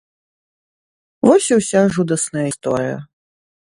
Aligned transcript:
Вось 1.29 1.51
і 1.53 1.59
ўся 1.61 1.79
жудасная 1.99 2.45
гісторыя. 2.51 2.95